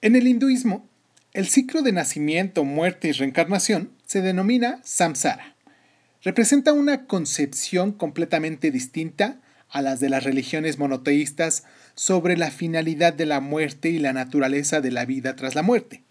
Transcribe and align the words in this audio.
En 0.00 0.14
el 0.14 0.28
hinduismo, 0.28 0.88
el 1.32 1.48
ciclo 1.48 1.82
de 1.82 1.90
nacimiento, 1.90 2.62
muerte 2.62 3.08
y 3.08 3.12
reencarnación 3.12 3.90
se 4.06 4.22
denomina 4.22 4.80
samsara. 4.84 5.56
Representa 6.22 6.72
una 6.72 7.06
concepción 7.06 7.90
completamente 7.90 8.70
distinta 8.70 9.40
a 9.68 9.82
las 9.82 9.98
de 9.98 10.08
las 10.08 10.22
religiones 10.22 10.78
monoteístas 10.78 11.64
sobre 11.96 12.36
la 12.36 12.52
finalidad 12.52 13.12
de 13.12 13.26
la 13.26 13.40
muerte 13.40 13.88
y 13.88 13.98
la 13.98 14.12
naturaleza 14.12 14.80
de 14.80 14.92
la 14.92 15.04
vida 15.04 15.34
tras 15.34 15.56
la 15.56 15.62
muerte. 15.62 16.04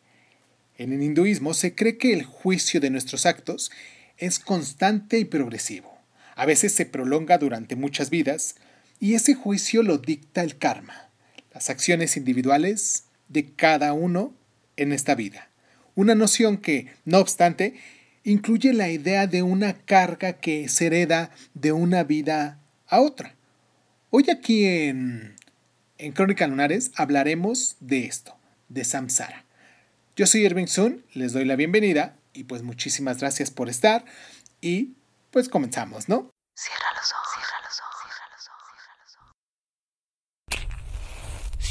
En 0.78 0.92
el 0.92 1.02
hinduismo 1.02 1.54
se 1.54 1.74
cree 1.74 1.98
que 1.98 2.12
el 2.12 2.24
juicio 2.24 2.82
de 2.82 2.90
nuestros 2.90 3.26
actos 3.26 3.72
es 4.18 4.38
constante 4.38 5.18
y 5.18 5.24
progresivo. 5.24 5.98
A 6.36 6.46
veces 6.46 6.74
se 6.74 6.86
prolonga 6.86 7.38
durante 7.38 7.78
muchas 7.78 8.10
vidas 8.10 8.56
y 9.00 9.14
ese 9.14 9.34
juicio 9.34 9.82
lo 9.82 9.98
dicta 9.98 10.44
el 10.44 10.58
karma, 10.58 11.10
las 11.54 11.70
acciones 11.70 12.18
individuales 12.18 13.07
de 13.30 13.52
cada 13.52 13.94
uno 13.94 14.34
en 14.76 14.92
esta 14.92 15.16
vida. 15.16 15.50
Una 15.96 16.16
noción 16.16 16.58
que, 16.58 16.94
no 17.06 17.20
obstante, 17.20 17.76
incluye 18.24 18.74
la 18.74 18.90
idea 18.90 19.28
de 19.28 19.42
una 19.42 19.74
carga 19.74 20.34
que 20.34 20.70
se 20.70 20.88
hereda 20.88 21.32
de 21.54 21.72
una 21.72 22.04
vida 22.04 22.60
a 22.88 23.02
otra. 23.02 23.36
Hoy 24.10 24.30
aquí 24.30 24.66
en, 24.66 25.36
en 25.98 26.12
Crónica 26.12 26.48
Lunares 26.48 26.92
hablaremos 26.96 27.78
de 27.80 28.06
esto, 28.06 28.38
de 28.70 28.84
Samsara. 28.84 29.46
Yo 30.16 30.26
soy 30.26 30.46
Irving 30.46 30.68
Sun, 30.68 31.04
les 31.14 31.34
doy 31.34 31.46
la 31.46 31.56
bienvenida 31.56 32.18
y 32.34 32.46
pues 32.46 32.64
muchísimas 32.64 33.20
gracias 33.20 33.52
por 33.52 33.70
estar 33.70 34.06
y 34.62 34.94
pues 35.32 35.50
comenzamos, 35.50 36.10
¿no? 36.10 36.30
Cierra 36.56 36.92
los 36.96 37.12
ojos, 37.12 37.28
cierra 37.34 37.62
los 37.64 37.80
ojos, 37.80 37.98
cierra 38.02 38.28
los 38.34 38.48
ojos, 38.48 38.74
cierra 38.82 38.96
los 39.04 39.16
ojos. 39.18 39.34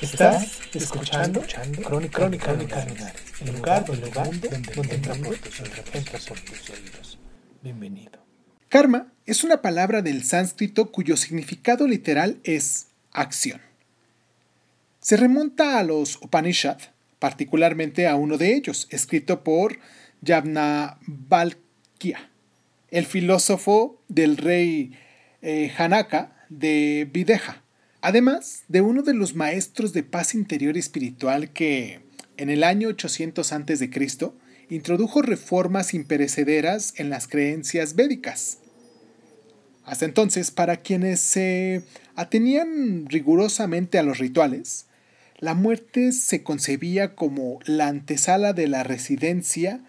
Estás 0.00 0.60
escuchando, 0.74 1.42
Crónica, 1.84 2.18
Crónica, 2.18 2.46
Crónica 2.46 3.12
el 3.44 3.52
lugar, 3.52 3.84
donde, 3.84 4.08
el 4.08 4.14
mundo, 4.14 4.48
donde, 4.74 4.94
entra 4.94 5.14
por 6.26 6.40
tus 6.40 6.70
oídos. 6.70 7.18
Bienvenido. 7.62 8.18
Karma 8.70 9.12
es 9.26 9.44
una 9.44 9.60
palabra 9.60 10.00
del 10.00 10.24
sánscrito 10.24 10.90
cuyo 10.90 11.18
significado 11.18 11.86
literal 11.86 12.38
es 12.44 12.86
acción. 13.12 13.60
Se 15.00 15.18
remonta 15.18 15.78
a 15.78 15.84
los 15.84 16.16
Upanishad, 16.22 16.78
particularmente 17.18 18.08
a 18.08 18.16
uno 18.16 18.38
de 18.38 18.54
ellos, 18.54 18.86
escrito 18.90 19.44
por 19.44 19.80
Yavnavalkya, 20.22 21.58
el 22.90 23.04
filósofo 23.04 24.00
del 24.08 24.38
rey 24.38 24.98
eh, 25.42 25.70
Hanaka 25.76 26.46
de 26.48 27.06
Videha 27.12 27.62
además 28.02 28.64
de 28.68 28.80
uno 28.80 29.02
de 29.02 29.14
los 29.14 29.34
maestros 29.34 29.92
de 29.92 30.02
paz 30.02 30.34
interior 30.34 30.76
y 30.76 30.80
espiritual 30.80 31.52
que, 31.52 32.00
en 32.36 32.50
el 32.50 32.64
año 32.64 32.88
800 32.88 33.52
a.C., 33.52 33.90
introdujo 34.70 35.22
reformas 35.22 35.94
imperecederas 35.94 36.94
en 36.96 37.10
las 37.10 37.26
creencias 37.26 37.96
védicas. 37.96 38.58
Hasta 39.84 40.04
entonces, 40.04 40.50
para 40.50 40.78
quienes 40.78 41.20
se 41.20 41.82
atenían 42.14 43.06
rigurosamente 43.08 43.98
a 43.98 44.02
los 44.02 44.18
rituales, 44.18 44.86
la 45.38 45.54
muerte 45.54 46.12
se 46.12 46.42
concebía 46.42 47.14
como 47.14 47.58
la 47.64 47.88
antesala 47.88 48.52
de 48.52 48.68
la 48.68 48.84
residencia 48.84 49.80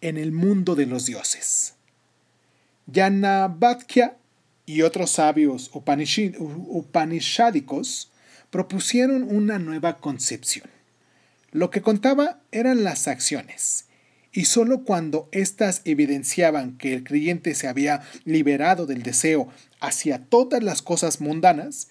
en 0.00 0.16
el 0.16 0.32
mundo 0.32 0.74
de 0.74 0.86
los 0.86 1.06
dioses. 1.06 1.74
Yanabhatkya 2.86 4.16
y 4.72 4.82
otros 4.82 5.10
sabios 5.10 5.70
upanishádicos 5.72 8.10
propusieron 8.48 9.24
una 9.24 9.58
nueva 9.58 9.98
concepción. 9.98 10.70
Lo 11.50 11.68
que 11.70 11.82
contaba 11.82 12.40
eran 12.52 12.82
las 12.82 13.06
acciones, 13.06 13.84
y 14.32 14.46
sólo 14.46 14.84
cuando 14.84 15.28
éstas 15.30 15.82
evidenciaban 15.84 16.78
que 16.78 16.94
el 16.94 17.04
creyente 17.04 17.54
se 17.54 17.68
había 17.68 18.00
liberado 18.24 18.86
del 18.86 19.02
deseo 19.02 19.48
hacia 19.78 20.24
todas 20.24 20.62
las 20.62 20.80
cosas 20.80 21.20
mundanas, 21.20 21.88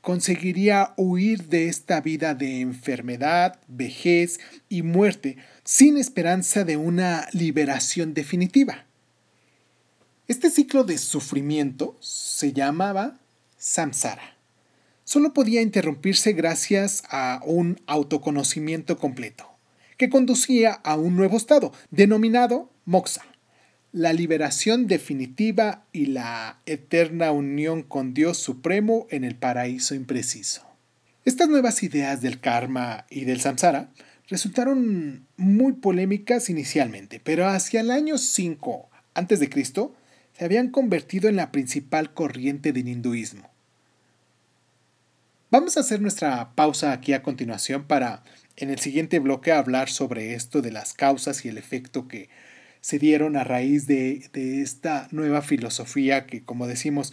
conseguiría 0.00 0.94
huir 0.96 1.44
de 1.44 1.68
esta 1.68 2.00
vida 2.00 2.34
de 2.34 2.62
enfermedad, 2.62 3.60
vejez 3.68 4.40
y 4.68 4.82
muerte 4.82 5.36
sin 5.62 5.96
esperanza 5.96 6.64
de 6.64 6.76
una 6.76 7.28
liberación 7.32 8.12
definitiva. 8.12 8.87
Este 10.28 10.50
ciclo 10.50 10.84
de 10.84 10.98
sufrimiento 10.98 11.96
se 12.00 12.52
llamaba 12.52 13.18
samsara. 13.56 14.36
Solo 15.04 15.32
podía 15.32 15.62
interrumpirse 15.62 16.34
gracias 16.34 17.02
a 17.08 17.40
un 17.46 17.80
autoconocimiento 17.86 18.98
completo, 18.98 19.46
que 19.96 20.10
conducía 20.10 20.72
a 20.72 20.96
un 20.96 21.16
nuevo 21.16 21.38
estado, 21.38 21.72
denominado 21.90 22.70
moksha, 22.84 23.22
la 23.92 24.12
liberación 24.12 24.86
definitiva 24.86 25.86
y 25.94 26.04
la 26.06 26.60
eterna 26.66 27.32
unión 27.32 27.82
con 27.82 28.12
Dios 28.12 28.36
Supremo 28.36 29.06
en 29.08 29.24
el 29.24 29.34
paraíso 29.34 29.94
impreciso. 29.94 30.62
Estas 31.24 31.48
nuevas 31.48 31.82
ideas 31.82 32.20
del 32.20 32.38
karma 32.38 33.06
y 33.08 33.24
del 33.24 33.40
samsara 33.40 33.88
resultaron 34.28 35.26
muy 35.38 35.72
polémicas 35.72 36.50
inicialmente, 36.50 37.18
pero 37.18 37.48
hacia 37.48 37.80
el 37.80 37.90
año 37.90 38.18
5 38.18 38.90
a.C., 39.14 39.48
se 40.38 40.44
habían 40.44 40.70
convertido 40.70 41.28
en 41.28 41.36
la 41.36 41.50
principal 41.50 42.14
corriente 42.14 42.72
del 42.72 42.88
hinduismo. 42.88 43.50
Vamos 45.50 45.76
a 45.76 45.80
hacer 45.80 46.00
nuestra 46.00 46.54
pausa 46.54 46.92
aquí 46.92 47.12
a 47.12 47.22
continuación 47.22 47.84
para 47.84 48.22
en 48.56 48.70
el 48.70 48.78
siguiente 48.78 49.18
bloque 49.18 49.50
hablar 49.50 49.88
sobre 49.88 50.34
esto 50.34 50.62
de 50.62 50.70
las 50.70 50.94
causas 50.94 51.44
y 51.44 51.48
el 51.48 51.58
efecto 51.58 52.06
que 52.06 52.28
se 52.80 53.00
dieron 53.00 53.36
a 53.36 53.42
raíz 53.42 53.86
de, 53.88 54.28
esta 54.62 55.08
nueva 55.10 55.42
filosofía 55.42 56.26
que, 56.26 56.44
como 56.44 56.68
decimos, 56.68 57.12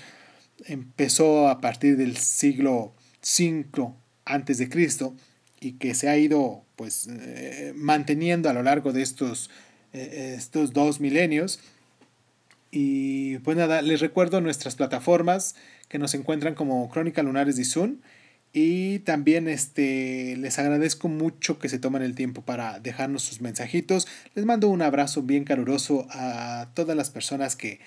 empezó 0.65 1.47
a 1.47 1.61
partir 1.61 1.97
del 1.97 2.17
siglo 2.17 2.93
V 3.23 3.93
antes 4.25 4.59
de 4.59 4.69
Cristo 4.69 5.15
y 5.59 5.73
que 5.73 5.95
se 5.95 6.09
ha 6.09 6.17
ido 6.17 6.63
pues 6.75 7.07
eh, 7.09 7.73
manteniendo 7.75 8.49
a 8.49 8.53
lo 8.53 8.61
largo 8.61 8.93
de 8.93 9.01
estos, 9.01 9.49
eh, 9.93 10.35
estos 10.37 10.73
dos 10.73 10.99
milenios 10.99 11.59
y 12.77 13.37
pues 13.37 13.55
nada, 13.55 13.81
les 13.81 14.01
recuerdo 14.01 14.41
nuestras 14.41 14.75
plataformas 14.75 15.55
que 15.87 15.97
nos 15.97 16.13
encuentran 16.13 16.55
como 16.55 16.89
Crónica 16.89 17.23
Lunares 17.23 17.55
de 17.55 17.63
Zoom. 17.63 17.99
Y 18.51 18.99
también 18.99 19.47
este, 19.47 20.35
les 20.35 20.59
agradezco 20.59 21.07
mucho 21.07 21.57
que 21.57 21.69
se 21.69 21.79
tomen 21.79 22.01
el 22.01 22.15
tiempo 22.15 22.41
para 22.41 22.81
dejarnos 22.81 23.23
sus 23.23 23.39
mensajitos. 23.39 24.09
Les 24.33 24.43
mando 24.43 24.67
un 24.67 24.81
abrazo 24.81 25.21
bien 25.21 25.45
caluroso 25.45 26.05
a 26.11 26.67
todas 26.73 26.97
las 26.97 27.11
personas 27.11 27.55
que 27.55 27.79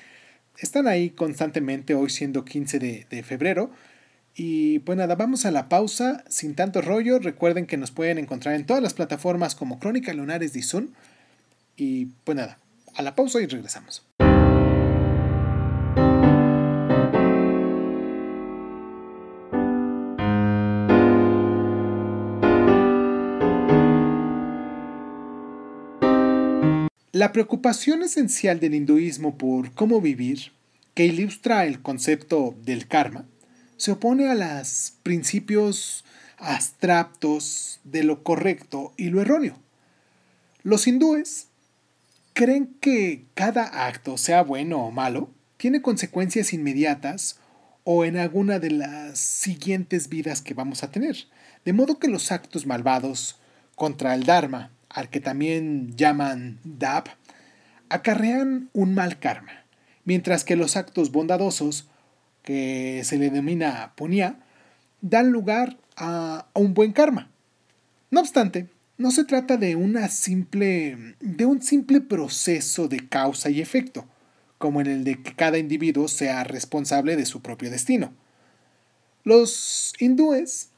están 0.57 0.89
ahí 0.89 1.11
constantemente, 1.11 1.93
hoy 1.93 2.09
siendo 2.09 2.47
15 2.47 2.79
de, 2.79 3.07
de 3.11 3.23
febrero. 3.23 3.71
Y 4.35 4.79
pues 4.79 4.97
nada, 4.97 5.17
vamos 5.17 5.45
a 5.45 5.51
la 5.51 5.69
pausa 5.69 6.25
sin 6.31 6.55
tanto 6.55 6.81
rollo. 6.81 7.19
Recuerden 7.19 7.67
que 7.67 7.77
nos 7.77 7.91
pueden 7.91 8.17
encontrar 8.17 8.55
en 8.55 8.65
todas 8.65 8.83
las 8.83 8.95
plataformas 8.95 9.55
como 9.55 9.81
Crónica 9.81 10.15
Lunares 10.15 10.55
de 10.55 10.63
Zoom. 10.63 10.89
Y 11.77 12.07
pues 12.25 12.37
nada, 12.37 12.59
a 12.95 13.03
la 13.03 13.15
pausa 13.15 13.43
y 13.43 13.47
regresamos. 13.47 14.08
La 27.19 27.33
preocupación 27.33 28.05
esencial 28.05 28.61
del 28.61 28.77
hinduismo 28.77 29.37
por 29.37 29.73
cómo 29.73 30.01
vivir, 30.01 30.53
que 30.95 31.05
ilustra 31.05 31.67
el 31.67 31.83
concepto 31.83 32.55
del 32.63 32.87
karma, 32.87 33.27
se 33.77 33.91
opone 33.91 34.29
a 34.29 34.37
los 34.37 34.93
principios 35.03 36.05
abstractos 36.37 37.81
de 37.83 38.05
lo 38.05 38.23
correcto 38.23 38.93
y 38.97 39.11
lo 39.11 39.21
erróneo. 39.21 39.59
Los 40.63 40.87
hindúes 40.87 41.49
creen 42.35 42.77
que 42.81 43.25
cada 43.35 43.89
acto, 43.89 44.17
sea 44.17 44.45
bueno 44.45 44.87
o 44.87 44.93
malo, 44.93 45.29
tiene 45.57 45.83
consecuencias 45.83 46.53
inmediatas 46.53 47.41
o 47.83 48.05
en 48.05 48.17
alguna 48.17 48.61
de 48.61 48.71
las 48.71 49.19
siguientes 49.19 50.09
vidas 50.09 50.41
que 50.41 50.55
vamos 50.55 50.85
a 50.85 50.93
tener, 50.93 51.17
de 51.65 51.73
modo 51.73 51.99
que 51.99 52.07
los 52.07 52.31
actos 52.31 52.65
malvados 52.65 53.41
contra 53.75 54.15
el 54.15 54.23
Dharma, 54.23 54.71
al 54.89 55.11
que 55.11 55.21
también 55.21 55.97
llaman 55.97 56.59
Dab, 56.65 57.05
acarrean 57.89 58.71
un 58.73 58.95
mal 58.95 59.19
karma, 59.19 59.65
mientras 60.05 60.45
que 60.45 60.57
los 60.57 60.77
actos 60.77 61.13
bondadosos, 61.13 61.89
que 62.43 63.03
se 63.05 63.19
le 63.19 63.31
denomina 63.31 63.93
punya, 63.97 64.41
dan 65.01 65.31
lugar 65.31 65.77
a, 65.97 66.47
un 66.55 66.75
buen 66.75 66.93
karma. 66.93 67.31
No 68.11 68.21
obstante, 68.21 68.69
no 68.97 69.11
se 69.11 69.25
trata 69.25 69.57
de, 69.57 69.77
una 69.77 70.09
simple, 70.09 71.15
de 71.21 71.45
un 71.45 71.63
simple 71.63 72.01
proceso 72.01 72.89
de 72.89 73.09
causa 73.09 73.51
y 73.51 73.61
efecto, 73.61 74.07
como 74.57 74.81
en 74.81 74.89
el 74.89 75.05
de 75.05 75.23
que 75.23 75.35
cada 75.35 75.59
individuo 75.59 76.09
sea 76.09 76.43
responsable 76.45 77.17
de 77.17 77.27
su 77.27 77.43
propio 77.43 77.71
destino. 77.71 78.13
Los 79.25 79.93
hindúes 79.99 80.71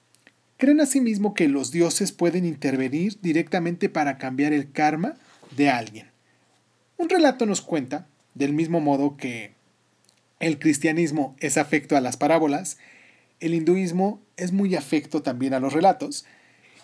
creen 0.60 0.80
asimismo 0.80 1.34
que 1.34 1.48
los 1.48 1.72
dioses 1.72 2.12
pueden 2.12 2.44
intervenir 2.44 3.18
directamente 3.22 3.88
para 3.88 4.18
cambiar 4.18 4.52
el 4.52 4.70
karma 4.70 5.16
de 5.56 5.70
alguien. 5.70 6.06
Un 6.98 7.08
relato 7.08 7.46
nos 7.46 7.62
cuenta, 7.62 8.06
del 8.34 8.52
mismo 8.52 8.78
modo 8.78 9.16
que 9.16 9.54
el 10.38 10.58
cristianismo 10.58 11.34
es 11.40 11.56
afecto 11.56 11.96
a 11.96 12.00
las 12.00 12.16
parábolas, 12.18 12.78
el 13.40 13.54
hinduismo 13.54 14.22
es 14.36 14.52
muy 14.52 14.76
afecto 14.76 15.22
también 15.22 15.54
a 15.54 15.60
los 15.60 15.72
relatos, 15.72 16.26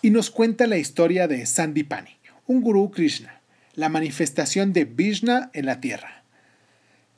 y 0.01 0.09
nos 0.09 0.31
cuenta 0.31 0.65
la 0.67 0.77
historia 0.77 1.27
de 1.27 1.45
Sandipani, 1.45 2.17
un 2.47 2.61
gurú 2.61 2.89
Krishna, 2.89 3.41
la 3.75 3.89
manifestación 3.89 4.73
de 4.73 4.85
Vishna 4.85 5.51
en 5.53 5.67
la 5.67 5.79
tierra. 5.79 6.23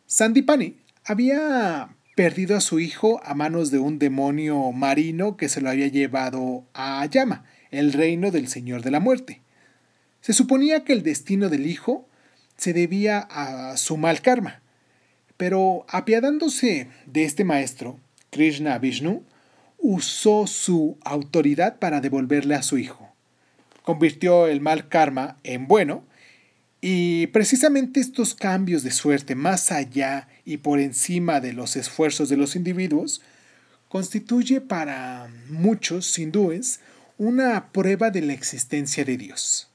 Sandipani 0.08 0.76
había 1.06 1.96
perdido 2.20 2.58
a 2.58 2.60
su 2.60 2.82
hijo 2.82 3.22
a 3.24 3.34
manos 3.34 3.72
de 3.72 3.80
un 3.80 3.98
demonio 3.98 4.74
marino 4.74 5.38
que 5.38 5.48
se 5.48 5.62
lo 5.62 5.70
había 5.70 5.88
llevado 5.88 6.66
a 6.74 7.06
Yama, 7.06 7.46
el 7.72 7.94
reino 7.94 8.30
del 8.30 8.50
Señor 8.50 8.82
de 8.82 8.92
la 8.92 9.00
Muerte. 9.00 9.40
Se 10.20 10.34
suponía 10.34 10.84
que 10.84 10.92
el 10.92 11.02
destino 11.02 11.48
del 11.48 11.66
hijo 11.66 12.10
se 12.58 12.74
debía 12.74 13.20
a 13.20 13.78
su 13.78 13.96
mal 13.96 14.22
karma, 14.22 14.60
pero 15.38 15.86
apiadándose 15.88 16.90
de 17.06 17.24
este 17.24 17.46
maestro, 17.46 17.98
Krishna 18.32 18.78
Vishnu, 18.80 19.24
usó 19.78 20.46
su 20.46 20.98
autoridad 21.06 21.80
para 21.80 22.02
devolverle 22.02 22.56
a 22.56 22.64
su 22.64 22.78
hijo. 22.78 23.14
Convirtió 23.82 24.48
el 24.48 24.60
mal 24.60 24.90
karma 24.90 25.38
en 25.44 25.70
bueno 25.70 26.04
y 26.82 27.28
precisamente 27.28 28.00
estos 28.00 28.36
cambios 28.36 28.84
de 28.84 28.92
suerte 28.92 29.36
más 29.36 29.72
allá 29.72 30.30
y 30.46 30.58
por 30.58 30.80
encima 30.80 31.42
de 31.42 31.54
los 31.54 31.76
esfuerzos 31.76 32.30
de 32.30 32.38
los 32.38 32.56
individuos 32.56 33.22
constituye 33.90 34.62
para 34.62 35.30
muchos 35.50 36.18
hindúes 36.18 36.80
una 37.18 37.72
prueba 37.72 38.12
de 38.12 38.22
la 38.22 38.34
existencia 38.34 39.04
de 39.04 39.18
Dios. 39.18 39.66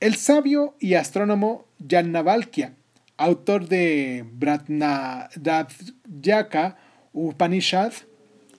El 0.00 0.16
sabio 0.16 0.74
y 0.80 0.94
astrónomo 0.94 1.66
Yajnavalkya 1.78 2.74
autor 3.22 3.68
de 3.68 4.24
Bratnadhyaka 4.32 6.76
Upanishad, 7.12 7.92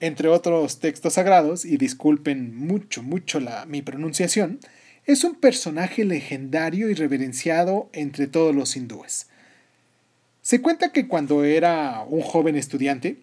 entre 0.00 0.28
otros 0.28 0.80
textos 0.80 1.12
sagrados, 1.14 1.64
y 1.64 1.76
disculpen 1.76 2.56
mucho, 2.56 3.02
mucho 3.02 3.40
la, 3.40 3.64
mi 3.66 3.82
pronunciación, 3.82 4.60
es 5.06 5.24
un 5.24 5.34
personaje 5.34 6.04
legendario 6.04 6.88
y 6.88 6.94
reverenciado 6.94 7.90
entre 7.92 8.26
todos 8.26 8.54
los 8.54 8.74
hindúes. 8.76 9.26
Se 10.40 10.62
cuenta 10.62 10.92
que 10.92 11.08
cuando 11.08 11.44
era 11.44 12.02
un 12.08 12.22
joven 12.22 12.56
estudiante, 12.56 13.18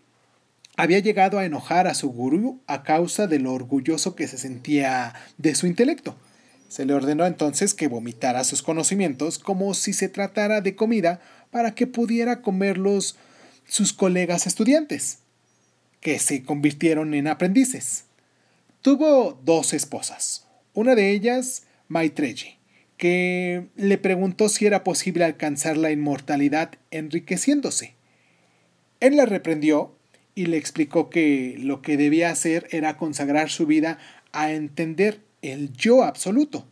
había 0.78 1.00
llegado 1.00 1.40
a 1.40 1.46
enojar 1.46 1.88
a 1.88 1.96
su 1.96 2.12
gurú 2.12 2.62
a 2.68 2.84
causa 2.84 3.28
de 3.28 3.40
lo 3.40 3.54
orgulloso 3.54 4.16
que 4.16 4.28
se 4.28 4.38
sentía 4.38 5.14
de 5.38 5.56
su 5.56 5.68
intelecto. 5.68 6.16
Se 6.72 6.86
le 6.86 6.94
ordenó 6.94 7.26
entonces 7.26 7.74
que 7.74 7.90
vomitara 7.90 8.46
sus 8.46 8.62
conocimientos 8.62 9.40
como 9.40 9.74
si 9.74 9.92
se 9.92 10.08
tratara 10.08 10.62
de 10.62 10.74
comida 10.74 11.20
para 11.50 11.76
que 11.76 11.86
pudiera 11.86 12.42
comerlos 12.42 13.18
sus 13.68 13.92
colegas 13.92 14.48
estudiantes, 14.48 15.20
que 16.00 16.18
se 16.18 16.44
convirtieron 16.44 17.14
en 17.14 17.28
aprendices. 17.28 18.06
Tuvo 18.82 19.38
dos 19.44 19.74
esposas, 19.74 20.48
una 20.74 20.96
de 20.96 21.12
ellas 21.12 21.64
Maitreyi, 21.90 22.58
que 22.96 23.68
le 23.76 23.98
preguntó 23.98 24.48
si 24.48 24.66
era 24.66 24.86
posible 24.86 25.26
alcanzar 25.26 25.76
la 25.76 25.92
inmortalidad 25.92 26.72
enriqueciéndose. 26.90 27.96
Él 29.02 29.18
la 29.18 29.26
reprendió 29.26 29.94
y 30.36 30.46
le 30.46 30.56
explicó 30.56 31.10
que 31.10 31.58
lo 31.60 31.82
que 31.82 31.98
debía 31.98 32.30
hacer 32.30 32.70
era 32.72 32.96
consagrar 32.96 33.50
su 33.50 33.66
vida 33.66 33.98
a 34.32 34.54
entender 34.54 35.20
el 35.42 35.74
yo 35.74 36.04
absoluto. 36.04 36.66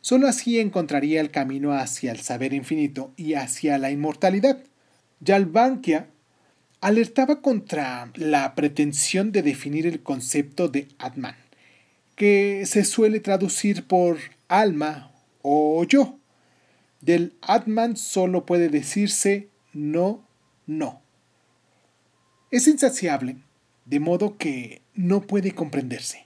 Solo 0.00 0.28
así 0.28 0.60
encontraría 0.60 1.20
el 1.20 1.30
camino 1.30 1.72
hacia 1.72 2.12
el 2.12 2.20
saber 2.20 2.52
infinito 2.52 3.12
y 3.16 3.34
hacia 3.34 3.78
la 3.78 3.90
inmortalidad. 3.90 4.62
Yalbankia 5.20 6.10
alertaba 6.80 7.40
contra 7.40 8.12
la 8.14 8.54
pretensión 8.54 9.32
de 9.32 9.42
definir 9.42 9.86
el 9.86 10.02
concepto 10.02 10.68
de 10.68 10.88
Atman, 10.98 11.34
que 12.14 12.64
se 12.66 12.84
suele 12.84 13.18
traducir 13.20 13.86
por 13.86 14.18
alma 14.48 15.10
o 15.42 15.84
yo. 15.84 16.18
Del 17.00 17.34
Atman 17.40 17.96
solo 17.96 18.46
puede 18.46 18.68
decirse 18.68 19.48
no, 19.72 20.24
no. 20.66 21.02
Es 22.50 22.68
insaciable, 22.68 23.38
de 23.84 24.00
modo 24.00 24.38
que 24.38 24.82
no 24.94 25.22
puede 25.22 25.52
comprenderse. 25.52 26.25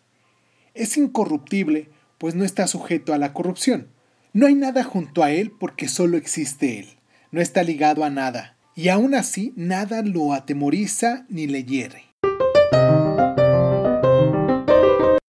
Es 0.74 0.96
incorruptible, 0.96 1.88
pues 2.18 2.34
no 2.34 2.44
está 2.44 2.66
sujeto 2.66 3.12
a 3.12 3.18
la 3.18 3.32
corrupción. 3.32 3.88
No 4.32 4.46
hay 4.46 4.54
nada 4.54 4.84
junto 4.84 5.24
a 5.24 5.32
él 5.32 5.52
porque 5.58 5.88
solo 5.88 6.16
existe 6.16 6.78
él. 6.78 6.86
No 7.32 7.40
está 7.40 7.62
ligado 7.62 8.04
a 8.04 8.10
nada, 8.10 8.56
y 8.76 8.88
aún 8.88 9.14
así 9.14 9.52
nada 9.56 10.02
lo 10.02 10.32
atemoriza 10.32 11.26
ni 11.28 11.46
le 11.46 11.64
hiere. 11.64 12.04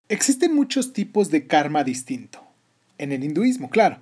Existen 0.09 0.53
muchos 0.53 0.93
tipos 0.93 1.31
de 1.31 1.47
karma 1.47 1.83
distinto. 1.83 2.43
En 2.99 3.11
el 3.11 3.23
hinduismo, 3.23 3.69
claro. 3.69 3.99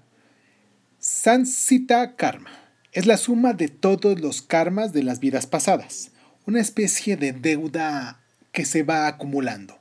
Sansita 0.99 2.17
karma 2.17 2.51
es 2.91 3.05
la 3.05 3.15
suma 3.15 3.53
de 3.53 3.69
todos 3.69 4.19
los 4.19 4.41
karmas 4.41 4.91
de 4.91 5.03
las 5.03 5.21
vidas 5.21 5.47
pasadas, 5.47 6.11
una 6.45 6.59
especie 6.59 7.15
de 7.15 7.31
deuda 7.31 8.19
que 8.51 8.65
se 8.65 8.83
va 8.83 9.07
acumulando. 9.07 9.78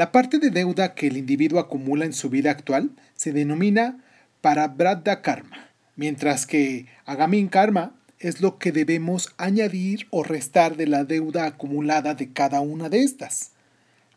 La 0.00 0.12
parte 0.12 0.38
de 0.38 0.48
deuda 0.48 0.94
que 0.94 1.08
el 1.08 1.18
individuo 1.18 1.60
acumula 1.60 2.06
en 2.06 2.14
su 2.14 2.30
vida 2.30 2.50
actual 2.50 2.88
se 3.16 3.34
denomina 3.34 4.02
Parabradha 4.40 5.20
Karma, 5.20 5.68
mientras 5.94 6.46
que 6.46 6.86
Agamin 7.04 7.48
Karma 7.48 7.92
es 8.18 8.40
lo 8.40 8.56
que 8.56 8.72
debemos 8.72 9.34
añadir 9.36 10.06
o 10.08 10.22
restar 10.22 10.78
de 10.78 10.86
la 10.86 11.04
deuda 11.04 11.44
acumulada 11.44 12.14
de 12.14 12.32
cada 12.32 12.62
una 12.62 12.88
de 12.88 13.02
estas. 13.02 13.50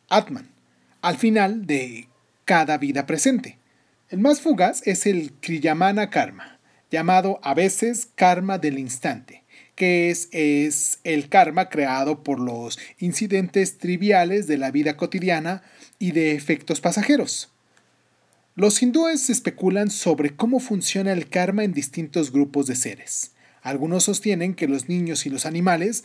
Atman, 0.08 0.48
al 1.02 1.18
final 1.18 1.68
de 1.68 2.08
cada 2.46 2.78
vida 2.78 3.06
presente. 3.06 3.58
El 4.08 4.20
más 4.20 4.40
fugaz 4.40 4.88
es 4.88 5.06
el 5.06 5.34
Kriyamana 5.34 6.10
Karma, 6.10 6.60
llamado 6.92 7.42
a 7.44 7.54
veces 7.54 8.08
karma 8.16 8.58
del 8.58 8.80
instante, 8.80 9.43
que 9.76 10.10
es, 10.10 10.30
es 10.32 11.00
el 11.04 11.30
karma 11.30 11.70
creado 11.70 12.24
por 12.24 12.40
los 12.40 12.80
incidentes 13.00 13.78
triviales 13.78 14.48
de 14.48 14.58
la 14.58 14.72
vida 14.72 14.98
cotidiana 14.98 15.64
y 16.00 16.12
de 16.12 16.34
efectos 16.34 16.82
pasajeros. 16.82 17.50
Los 18.56 18.82
hindúes 18.84 19.30
especulan 19.30 19.90
sobre 19.90 20.36
cómo 20.36 20.60
funciona 20.60 21.12
el 21.12 21.28
karma 21.28 21.64
en 21.64 21.74
distintos 21.74 22.32
grupos 22.32 22.68
de 22.68 22.76
seres. 22.76 23.32
Algunos 23.64 24.04
sostienen 24.04 24.54
que 24.54 24.68
los 24.68 24.90
niños 24.90 25.26
y 25.26 25.30
los 25.30 25.46
animales 25.46 26.04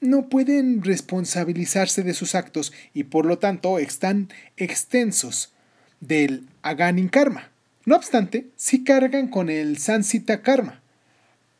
no 0.00 0.28
pueden 0.28 0.82
responsabilizarse 0.82 2.02
de 2.02 2.14
sus 2.14 2.34
actos 2.34 2.72
y 2.92 3.04
por 3.04 3.24
lo 3.24 3.38
tanto 3.38 3.78
están 3.78 4.28
extensos 4.56 5.52
del 6.00 6.46
Aganin 6.62 7.08
Karma. 7.08 7.50
No 7.84 7.96
obstante, 7.96 8.46
sí 8.56 8.84
cargan 8.84 9.28
con 9.28 9.48
el 9.48 9.78
Sansita 9.78 10.42
Karma, 10.42 10.81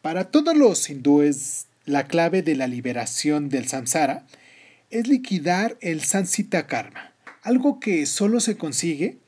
para 0.03 0.31
todos 0.31 0.57
los 0.57 0.91
hindúes, 0.91 1.67
la 1.85 2.07
clave 2.07 2.43
de 2.43 2.57
la 2.57 2.67
liberación 2.67 3.49
del 3.49 3.69
samsara 3.69 4.27
es 4.91 5.09
liquidar 5.09 5.77
el 5.81 6.03
sansita 6.03 6.67
karma, 6.67 7.13
algo 7.43 7.81
que 7.81 8.05
solo 8.07 8.41
se 8.41 8.57
consigue 8.57 9.19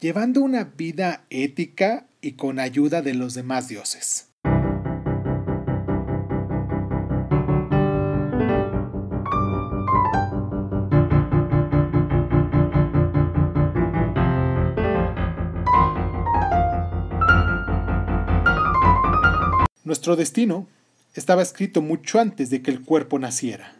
llevando 0.00 0.40
una 0.40 0.64
vida 0.64 1.24
ética 1.30 2.06
y 2.20 2.32
con 2.32 2.58
ayuda 2.58 3.02
de 3.02 3.14
los 3.14 3.34
demás 3.34 3.68
dioses. 3.68 4.31
Nuestro 19.92 20.16
destino 20.16 20.70
estaba 21.14 21.42
escrito 21.42 21.82
mucho 21.82 22.18
antes 22.18 22.48
de 22.48 22.62
que 22.62 22.70
el 22.70 22.80
cuerpo 22.80 23.18
naciera. 23.18 23.76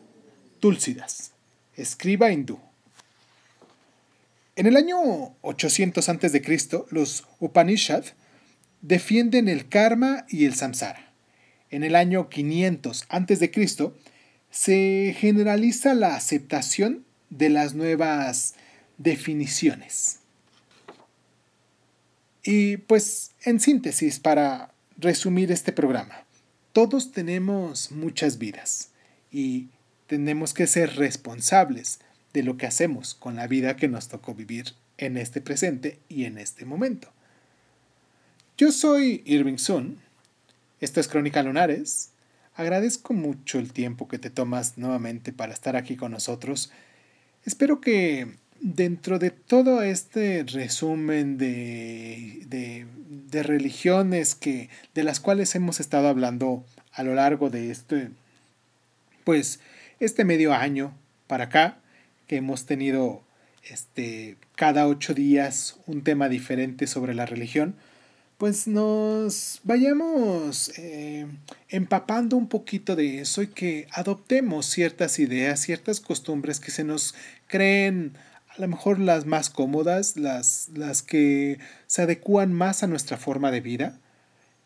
Tulsidas, 0.60 1.32
escriba 1.74 2.30
hindú. 2.30 2.60
En 4.54 4.66
el 4.66 4.76
año 4.76 4.98
800 5.40 6.06
a.C., 6.10 6.84
los 6.90 7.24
Upanishad 7.40 8.04
defienden 8.82 9.48
el 9.48 9.70
karma 9.70 10.26
y 10.28 10.44
el 10.44 10.54
samsara. 10.54 11.14
En 11.70 11.82
el 11.82 11.96
año 11.96 12.28
500 12.28 13.06
a.C., 13.08 13.92
se 14.50 15.16
generaliza 15.18 15.94
la 15.94 16.14
aceptación 16.14 17.06
de 17.30 17.48
las 17.48 17.72
nuevas 17.72 18.52
definiciones. 18.98 20.18
Y 22.44 22.76
pues, 22.76 23.30
en 23.44 23.60
síntesis, 23.60 24.20
para 24.20 24.71
resumir 25.02 25.50
este 25.50 25.72
programa, 25.72 26.24
todos 26.72 27.10
tenemos 27.10 27.90
muchas 27.90 28.38
vidas 28.38 28.92
y 29.32 29.68
tenemos 30.06 30.54
que 30.54 30.68
ser 30.68 30.94
responsables 30.94 31.98
de 32.32 32.44
lo 32.44 32.56
que 32.56 32.66
hacemos 32.66 33.14
con 33.14 33.34
la 33.34 33.48
vida 33.48 33.76
que 33.76 33.88
nos 33.88 34.06
tocó 34.06 34.32
vivir 34.32 34.74
en 34.98 35.16
este 35.16 35.40
presente 35.40 35.98
y 36.08 36.24
en 36.24 36.38
este 36.38 36.64
momento. 36.64 37.08
Yo 38.56 38.70
soy 38.70 39.22
Irving 39.26 39.58
Sun, 39.58 39.98
esto 40.80 41.00
es 41.00 41.08
Crónica 41.08 41.42
Lunares, 41.42 42.10
agradezco 42.54 43.12
mucho 43.12 43.58
el 43.58 43.72
tiempo 43.72 44.06
que 44.06 44.20
te 44.20 44.30
tomas 44.30 44.78
nuevamente 44.78 45.32
para 45.32 45.52
estar 45.52 45.74
aquí 45.74 45.96
con 45.96 46.12
nosotros. 46.12 46.70
Espero 47.44 47.80
que 47.80 48.36
dentro 48.62 49.18
de 49.18 49.30
todo 49.30 49.82
este 49.82 50.44
resumen 50.44 51.36
de, 51.36 52.44
de, 52.46 52.86
de, 53.30 53.42
religiones 53.42 54.36
que, 54.36 54.70
de 54.94 55.02
las 55.02 55.18
cuales 55.18 55.54
hemos 55.56 55.80
estado 55.80 56.06
hablando 56.08 56.64
a 56.92 57.02
lo 57.02 57.14
largo 57.14 57.50
de 57.50 57.72
este, 57.72 58.10
pues, 59.24 59.58
este 59.98 60.24
medio 60.24 60.54
año 60.54 60.94
para 61.26 61.44
acá, 61.44 61.78
que 62.28 62.36
hemos 62.36 62.64
tenido 62.64 63.22
este, 63.68 64.36
cada 64.54 64.86
ocho 64.86 65.12
días 65.12 65.76
un 65.86 66.04
tema 66.04 66.28
diferente 66.28 66.86
sobre 66.86 67.14
la 67.14 67.26
religión, 67.26 67.74
pues 68.38 68.66
nos 68.66 69.60
vayamos 69.64 70.76
eh, 70.78 71.26
empapando 71.68 72.36
un 72.36 72.48
poquito 72.48 72.96
de 72.96 73.20
eso 73.20 73.42
y 73.42 73.48
que 73.48 73.86
adoptemos 73.92 74.66
ciertas 74.66 75.18
ideas, 75.18 75.60
ciertas 75.60 76.00
costumbres 76.00 76.58
que 76.58 76.72
se 76.72 76.82
nos 76.82 77.14
creen 77.46 78.14
a 78.56 78.60
lo 78.60 78.68
mejor 78.68 78.98
las 78.98 79.24
más 79.24 79.48
cómodas, 79.48 80.16
las, 80.16 80.68
las 80.74 81.02
que 81.02 81.58
se 81.86 82.02
adecúan 82.02 82.52
más 82.52 82.82
a 82.82 82.86
nuestra 82.86 83.16
forma 83.16 83.50
de 83.50 83.60
vida. 83.60 83.98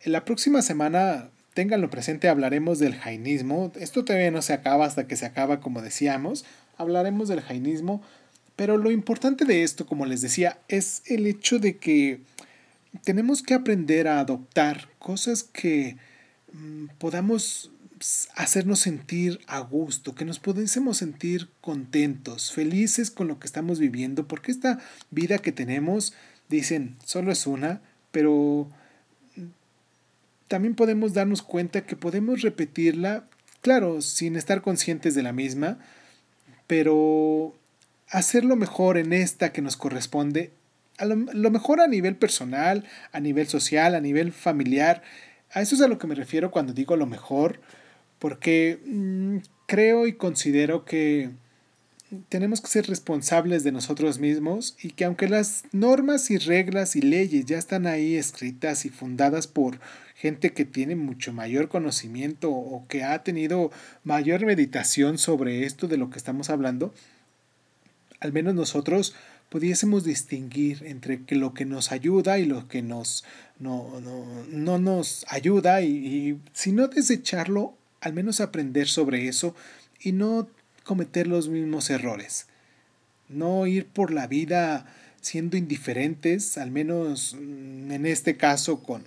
En 0.01 0.13
la 0.13 0.25
próxima 0.25 0.61
semana, 0.63 1.29
ténganlo 1.55 1.89
presente, 1.89 2.29
hablaremos 2.29 2.79
del 2.81 2.97
jainismo. 2.97 3.73
Esto 3.77 4.05
todavía 4.05 4.31
no 4.31 4.43
se 4.43 4.53
acaba 4.53 4.87
hasta 4.87 5.07
que 5.07 5.17
se 5.17 5.27
acaba, 5.27 5.61
como 5.61 5.83
decíamos. 5.83 6.45
Hablaremos 6.77 7.29
del 7.29 7.41
jainismo. 7.41 8.03
Pero 8.57 8.77
lo 8.77 8.91
importante 8.91 9.45
de 9.45 9.63
esto, 9.63 9.87
como 9.87 10.07
les 10.07 10.21
decía, 10.21 10.59
es 10.69 11.03
el 11.07 11.27
hecho 11.27 11.59
de 11.59 11.77
que 11.77 12.21
tenemos 13.05 13.43
que 13.43 13.55
aprender 13.55 14.09
a 14.09 14.19
adoptar 14.19 14.89
cosas 14.99 15.45
que 15.45 15.97
mm, 16.53 16.87
podamos 16.99 17.71
hacernos 18.35 18.81
sentir 18.81 19.41
a 19.47 19.61
gusto, 19.61 20.15
que 20.15 20.25
nos 20.25 20.39
pudiésemos 20.39 20.99
sentir 20.99 21.49
contentos, 21.61 22.53
felices 22.53 23.11
con 23.11 23.29
lo 23.29 23.39
que 23.39 23.47
estamos 23.47 23.79
viviendo, 23.79 24.29
porque 24.29 24.53
esta 24.53 24.81
vida 25.11 25.39
que 25.39 25.53
tenemos, 25.53 26.13
dicen, 26.49 26.97
solo 27.05 27.33
es 27.33 27.47
una, 27.47 27.81
pero 28.11 28.69
también 30.49 30.75
podemos 30.75 31.15
darnos 31.15 31.43
cuenta 31.43 31.87
que 31.87 31.97
podemos 31.97 32.43
repetirla, 32.43 33.25
claro, 33.63 34.03
sin 34.03 34.37
estar 34.37 34.61
conscientes 34.61 35.15
de 35.15 35.23
la 35.23 35.33
misma, 35.33 35.79
pero 36.67 37.55
hacerlo 38.11 38.57
mejor 38.57 38.99
en 38.99 39.13
esta 39.13 39.53
que 39.53 39.63
nos 39.63 39.77
corresponde, 39.77 40.53
a 40.99 41.05
lo, 41.07 41.17
lo 41.17 41.51
mejor 41.51 41.81
a 41.81 41.89
nivel 41.89 42.17
personal, 42.17 42.85
a 43.13 43.21
nivel 43.21 43.49
social, 43.49 43.95
a 43.95 44.01
nivel 44.01 44.33
familiar, 44.33 45.03
a 45.51 45.63
eso 45.63 45.75
es 45.75 45.81
a 45.81 45.89
lo 45.89 45.99
que 45.99 46.07
me 46.07 46.15
refiero 46.15 46.51
cuando 46.51 46.73
digo 46.73 46.97
lo 46.97 47.07
mejor, 47.07 47.61
porque 48.19 48.81
mm, 48.85 49.39
creo 49.67 50.07
y 50.07 50.15
considero 50.15 50.85
que 50.85 51.31
tenemos 52.29 52.61
que 52.61 52.69
ser 52.69 52.87
responsables 52.87 53.65
de 53.65 53.73
nosotros 53.73 54.19
mismos 54.19 54.77
y 54.81 54.91
que 54.91 55.05
aunque 55.05 55.29
las 55.29 55.65
normas 55.73 56.31
y 56.31 56.39
reglas 56.39 56.95
y 56.95 57.03
leyes 57.03 57.47
ya 57.47 57.59
están 57.59 57.87
ahí 57.87 58.15
escritas 58.15 58.85
y 58.85 58.91
fundadas 58.91 59.49
por 59.49 59.81
gente 60.15 60.53
que 60.53 60.65
tiene 60.65 60.95
mucho 60.95 61.33
mayor 61.33 61.69
conocimiento 61.69 62.51
o 62.51 62.87
que 62.89 63.03
ha 63.03 63.23
tenido 63.23 63.71
mayor 64.05 64.47
meditación 64.47 65.19
sobre 65.19 65.65
esto 65.67 65.89
de 65.89 65.97
lo 65.99 66.11
que 66.11 66.19
estamos 66.19 66.49
hablando, 66.49 66.95
al 68.21 68.33
menos 68.33 68.55
nosotros 68.55 69.15
pudiésemos 69.51 70.05
distinguir 70.05 70.85
entre 70.87 71.21
lo 71.31 71.55
que 71.55 71.65
nos 71.65 71.93
ayuda 71.93 72.39
y 72.39 72.47
lo 72.47 72.69
que 72.69 72.83
nos 72.83 73.25
no, 73.59 74.01
no, 74.51 74.79
nos 74.79 75.25
ayuda 75.29 75.83
y, 75.83 75.89
y 75.89 76.41
si 76.53 76.73
no 76.73 76.89
desecharlo 76.89 77.75
al 78.07 78.13
menos 78.13 78.41
aprender 78.41 78.87
sobre 78.87 79.27
eso 79.27 79.55
y 80.01 80.13
no 80.13 80.49
cometer 80.85 81.27
los 81.27 81.49
mismos 81.49 81.91
errores. 81.91 82.47
No 83.29 83.67
ir 83.67 83.87
por 83.87 84.13
la 84.13 84.29
vida 84.29 84.87
siendo 85.21 85.57
indiferentes, 85.57 86.57
al 86.57 86.71
menos 86.71 87.35
mm, 87.35 87.91
en 87.91 88.07
este 88.07 88.37
caso 88.37 88.83
con, 88.83 89.03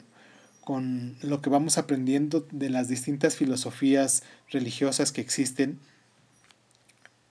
con 0.62 1.16
lo 1.22 1.42
que 1.42 1.50
vamos 1.50 1.78
aprendiendo 1.78 2.46
de 2.52 2.70
las 2.70 2.90
distintas 2.90 3.38
filosofías 3.38 4.24
religiosas 4.52 5.14
que 5.14 5.22
existen. 5.22 5.80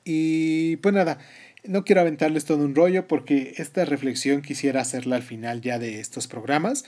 Y 0.04 0.76
pues 0.76 0.94
nada, 0.94 1.18
no 1.64 1.84
quiero 1.84 2.00
aventarles 2.00 2.46
todo 2.46 2.64
un 2.64 2.75
rollo 2.75 3.06
porque 3.06 3.52
esta 3.58 3.84
reflexión 3.84 4.40
quisiera 4.40 4.80
hacerla 4.80 5.16
al 5.16 5.22
final 5.22 5.60
ya 5.60 5.78
de 5.78 6.00
estos 6.00 6.26
programas. 6.26 6.87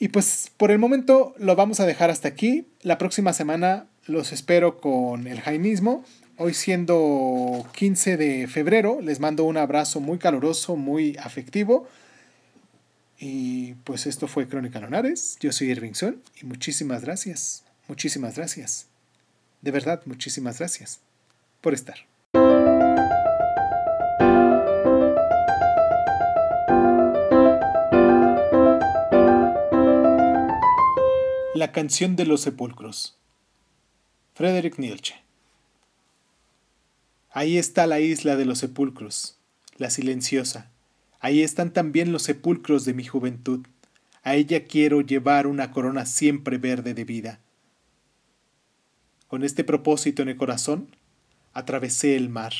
Y 0.00 0.08
pues 0.08 0.50
por 0.56 0.70
el 0.70 0.78
momento 0.78 1.34
lo 1.38 1.54
vamos 1.54 1.78
a 1.78 1.86
dejar 1.86 2.08
hasta 2.08 2.26
aquí. 2.26 2.66
La 2.80 2.96
próxima 2.96 3.34
semana 3.34 3.86
los 4.06 4.32
espero 4.32 4.80
con 4.80 5.26
el 5.26 5.42
jainismo. 5.42 6.04
Hoy 6.38 6.54
siendo 6.54 7.68
15 7.74 8.16
de 8.16 8.48
febrero, 8.48 9.02
les 9.02 9.20
mando 9.20 9.44
un 9.44 9.58
abrazo 9.58 10.00
muy 10.00 10.18
caluroso, 10.18 10.74
muy 10.74 11.18
afectivo. 11.18 11.86
Y 13.18 13.74
pues 13.84 14.06
esto 14.06 14.26
fue 14.26 14.48
Crónica 14.48 14.80
Lonares. 14.80 15.36
Yo 15.38 15.52
soy 15.52 15.70
Irving 15.70 15.92
Sun 15.92 16.22
y 16.40 16.46
muchísimas 16.46 17.02
gracias, 17.02 17.64
muchísimas 17.86 18.36
gracias. 18.36 18.86
De 19.60 19.70
verdad, 19.70 20.00
muchísimas 20.06 20.58
gracias 20.58 21.00
por 21.60 21.74
estar. 21.74 22.09
La 31.60 31.72
canción 31.72 32.16
de 32.16 32.24
los 32.24 32.40
sepulcros. 32.40 33.18
Frederick 34.32 34.78
Nietzsche. 34.78 35.16
Ahí 37.30 37.58
está 37.58 37.86
la 37.86 38.00
isla 38.00 38.36
de 38.36 38.46
los 38.46 38.60
sepulcros, 38.60 39.36
la 39.76 39.90
silenciosa. 39.90 40.70
Ahí 41.18 41.42
están 41.42 41.74
también 41.74 42.12
los 42.12 42.22
sepulcros 42.22 42.86
de 42.86 42.94
mi 42.94 43.04
juventud. 43.04 43.66
A 44.22 44.36
ella 44.36 44.64
quiero 44.64 45.02
llevar 45.02 45.46
una 45.46 45.70
corona 45.70 46.06
siempre 46.06 46.56
verde 46.56 46.94
de 46.94 47.04
vida. 47.04 47.40
Con 49.28 49.44
este 49.44 49.62
propósito 49.62 50.22
en 50.22 50.30
el 50.30 50.38
corazón, 50.38 50.88
atravesé 51.52 52.16
el 52.16 52.30
mar. 52.30 52.54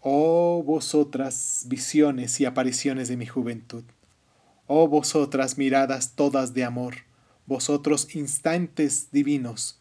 Oh 0.00 0.62
vosotras 0.66 1.64
visiones 1.66 2.40
y 2.40 2.44
apariciones 2.44 3.08
de 3.08 3.16
mi 3.16 3.24
juventud. 3.24 3.84
Oh 4.66 4.86
vosotras 4.86 5.56
miradas 5.56 6.14
todas 6.14 6.52
de 6.52 6.64
amor 6.64 7.08
vosotros 7.50 8.14
instantes 8.14 9.08
divinos, 9.10 9.80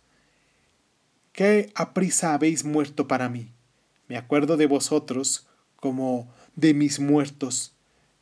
qué 1.34 1.72
aprisa 1.76 2.34
habéis 2.34 2.66
muerto 2.66 3.08
para 3.08 3.30
mí. 3.30 3.52
Me 4.08 4.18
acuerdo 4.18 4.58
de 4.58 4.66
vosotros 4.66 5.46
como 5.76 6.34
de 6.56 6.74
mis 6.74 7.00
muertos. 7.00 7.76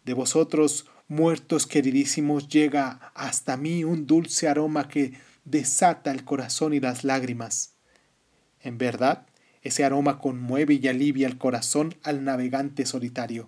De 0.03 0.13
vosotros, 0.13 0.87
muertos 1.07 1.65
queridísimos, 1.65 2.49
llega 2.49 3.13
hasta 3.15 3.55
mí 3.55 3.85
un 3.85 4.05
dulce 4.05 4.49
aroma 4.49 4.89
que 4.89 5.13
desata 5.45 6.11
el 6.11 6.25
corazón 6.25 6.73
y 6.73 6.81
las 6.81 7.05
lágrimas. 7.05 7.71
En 8.59 8.77
verdad, 8.77 9.27
ese 9.61 9.85
aroma 9.85 10.19
conmueve 10.19 10.73
y 10.73 10.89
alivia 10.89 11.25
el 11.25 11.37
corazón 11.37 11.95
al 12.03 12.25
navegante 12.25 12.85
solitario. 12.85 13.47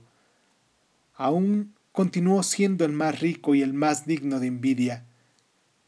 Aún 1.15 1.75
continúo 1.91 2.41
siendo 2.43 2.85
el 2.85 2.93
más 2.93 3.19
rico 3.19 3.53
y 3.53 3.61
el 3.63 3.73
más 3.73 4.05
digno 4.05 4.39
de 4.39 4.47
envidia 4.47 5.08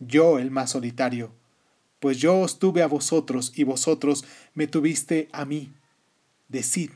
yo 0.02 0.38
el 0.38 0.52
más 0.52 0.72
solitario, 0.72 1.32
pues 2.02 2.18
yo 2.18 2.40
os 2.40 2.60
tuve 2.60 2.84
a 2.84 2.88
vosotros 2.88 3.54
y 3.56 3.64
vosotros 3.64 4.26
me 4.54 4.68
tuviste 4.68 5.30
a 5.32 5.46
mí. 5.46 5.72
Decid, 6.50 6.92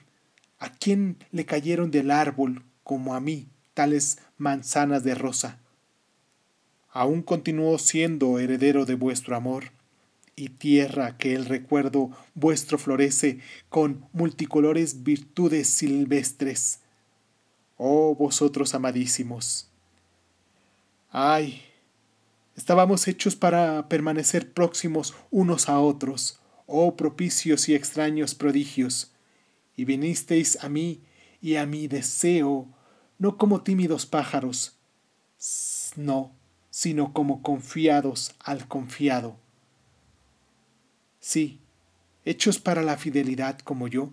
¿a 0.60 0.70
quién 0.70 1.18
le 1.32 1.46
cayeron 1.46 1.90
del 1.90 2.12
árbol 2.12 2.64
como 2.84 3.16
a 3.16 3.22
mí 3.22 3.48
tales 3.74 4.20
manzanas 4.38 5.04
de 5.06 5.16
rosa? 5.16 5.60
aún 6.96 7.24
continúo 7.24 7.78
siendo 7.78 8.40
heredero 8.40 8.86
de 8.86 8.96
vuestro 8.96 9.36
amor, 9.36 9.66
y 10.38 10.48
tierra 10.48 11.18
que 11.18 11.36
el 11.36 11.46
recuerdo 11.46 12.10
vuestro 12.36 12.78
florece 12.78 13.40
con 13.68 14.08
multicolores 14.14 15.04
virtudes 15.04 15.68
silvestres. 15.68 16.80
Oh 17.76 18.16
vosotros 18.16 18.74
amadísimos. 18.76 19.70
Ay, 21.12 21.62
estábamos 22.56 23.08
hechos 23.08 23.36
para 23.36 23.90
permanecer 23.90 24.54
próximos 24.54 25.14
unos 25.32 25.70
a 25.70 25.80
otros, 25.80 26.40
oh 26.68 26.96
propicios 26.96 27.70
y 27.70 27.76
extraños 27.76 28.36
prodigios, 28.36 29.12
y 29.76 29.86
vinisteis 29.86 30.64
a 30.64 30.70
mí 30.70 31.02
y 31.42 31.56
a 31.56 31.66
mi 31.66 31.88
deseo, 31.88 32.68
no 33.20 33.38
como 33.38 33.62
tímidos 33.62 34.06
pájaros, 34.06 34.78
no, 35.96 36.32
sino 36.70 37.14
como 37.14 37.42
confiados 37.42 38.36
al 38.40 38.68
confiado. 38.68 39.38
Sí, 41.20 41.60
hechos 42.24 42.60
para 42.60 42.82
la 42.82 42.98
fidelidad 42.98 43.60
como 43.60 43.88
yo, 43.88 44.12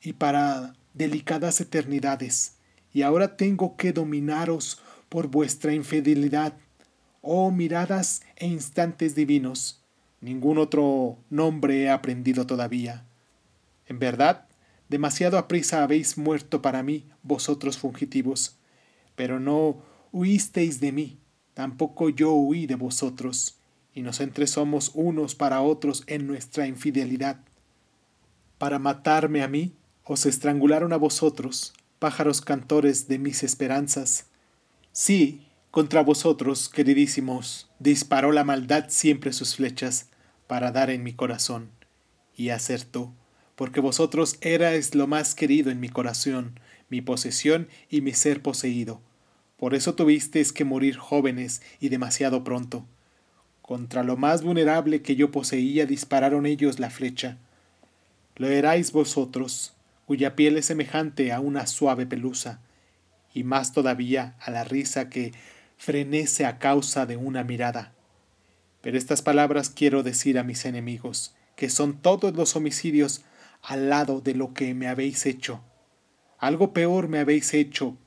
y 0.00 0.14
para 0.14 0.74
delicadas 0.94 1.60
eternidades, 1.60 2.56
y 2.92 3.02
ahora 3.02 3.36
tengo 3.36 3.76
que 3.76 3.92
dominaros 3.92 4.80
por 5.08 5.28
vuestra 5.28 5.74
infidelidad, 5.74 6.54
oh 7.24 7.50
miradas 7.50 8.22
e 8.36 8.46
instantes 8.46 9.14
divinos. 9.14 9.80
Ningún 10.20 10.58
otro 10.58 11.18
nombre 11.30 11.82
he 11.82 11.90
aprendido 11.90 12.46
todavía. 12.46 13.04
En 13.86 13.98
verdad, 13.98 14.46
demasiado 14.88 15.38
aprisa 15.38 15.82
habéis 15.82 16.16
muerto 16.16 16.62
para 16.62 16.82
mí, 16.82 17.04
vosotros 17.22 17.78
fugitivos, 17.78 18.56
pero 19.16 19.40
no 19.40 19.82
huisteis 20.12 20.80
de 20.80 20.92
mí, 20.92 21.18
tampoco 21.54 22.08
yo 22.08 22.32
huí 22.32 22.66
de 22.66 22.76
vosotros, 22.76 23.58
y 23.94 24.02
nosotros 24.02 24.50
somos 24.50 24.90
unos 24.94 25.34
para 25.34 25.60
otros 25.62 26.04
en 26.06 26.26
nuestra 26.26 26.66
infidelidad. 26.66 27.40
Para 28.58 28.78
matarme 28.78 29.42
a 29.42 29.48
mí, 29.48 29.74
os 30.04 30.26
estrangularon 30.26 30.92
a 30.92 30.96
vosotros, 30.96 31.72
pájaros 31.98 32.40
cantores 32.40 33.08
de 33.08 33.18
mis 33.18 33.42
esperanzas. 33.42 34.26
Sí, 34.92 35.43
contra 35.74 36.02
vosotros, 36.02 36.70
queridísimos, 36.70 37.68
disparó 37.78 38.32
la 38.32 38.44
maldad 38.44 38.86
siempre 38.88 39.32
sus 39.32 39.56
flechas, 39.56 40.08
para 40.46 40.70
dar 40.70 40.88
en 40.88 41.02
mi 41.02 41.12
corazón. 41.12 41.70
Y 42.36 42.48
acertó, 42.48 43.12
porque 43.56 43.80
vosotros 43.80 44.38
erais 44.40 44.94
lo 44.94 45.06
más 45.06 45.34
querido 45.34 45.70
en 45.70 45.80
mi 45.80 45.88
corazón, 45.88 46.60
mi 46.88 47.02
posesión 47.02 47.68
y 47.90 48.00
mi 48.02 48.12
ser 48.12 48.40
poseído 48.40 49.00
por 49.64 49.74
eso 49.74 49.94
tuvisteis 49.94 50.52
que 50.52 50.64
morir 50.64 50.98
jóvenes 50.98 51.62
y 51.80 51.88
demasiado 51.88 52.44
pronto. 52.44 52.84
Contra 53.62 54.02
lo 54.02 54.16
más 54.16 54.42
vulnerable 54.42 55.00
que 55.00 55.16
yo 55.16 55.30
poseía 55.30 55.86
dispararon 55.86 56.44
ellos 56.44 56.78
la 56.80 56.90
flecha. 56.90 57.38
Lo 58.36 58.48
erais 58.48 58.92
vosotros, 58.92 59.72
cuya 60.04 60.36
piel 60.36 60.58
es 60.58 60.66
semejante 60.66 61.32
a 61.32 61.40
una 61.40 61.66
suave 61.66 62.04
pelusa, 62.04 62.60
y 63.32 63.42
más 63.42 63.72
todavía 63.72 64.36
a 64.38 64.50
la 64.50 64.64
risa 64.64 65.08
que 65.08 65.32
frenece 65.84 66.46
a 66.46 66.58
causa 66.58 67.04
de 67.04 67.18
una 67.18 67.44
mirada. 67.44 67.92
Pero 68.80 68.96
estas 68.96 69.20
palabras 69.20 69.68
quiero 69.68 70.02
decir 70.02 70.38
a 70.38 70.42
mis 70.42 70.64
enemigos, 70.64 71.34
que 71.56 71.68
son 71.68 72.00
todos 72.00 72.34
los 72.34 72.56
homicidios 72.56 73.22
al 73.62 73.90
lado 73.90 74.22
de 74.22 74.34
lo 74.34 74.54
que 74.54 74.72
me 74.72 74.88
habéis 74.88 75.26
hecho. 75.26 75.62
Algo 76.38 76.72
peor 76.72 77.08
me 77.08 77.18
habéis 77.18 77.52
hecho 77.52 77.98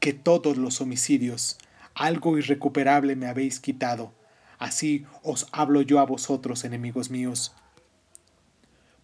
que 0.00 0.12
todos 0.12 0.58
los 0.58 0.82
homicidios, 0.82 1.56
algo 1.94 2.36
irrecuperable 2.36 3.16
me 3.16 3.26
habéis 3.26 3.58
quitado. 3.58 4.12
Así 4.58 5.06
os 5.22 5.46
hablo 5.50 5.80
yo 5.80 6.00
a 6.00 6.04
vosotros, 6.04 6.64
enemigos 6.64 7.08
míos. 7.10 7.54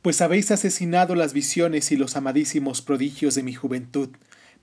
Pues 0.03 0.21
habéis 0.21 0.51
asesinado 0.51 1.15
las 1.15 1.33
visiones 1.33 1.91
y 1.91 1.97
los 1.97 2.17
amadísimos 2.17 2.83
prodigios 2.83 3.35
de 3.35 3.43
mi 3.43 3.55
juventud. 3.55 4.11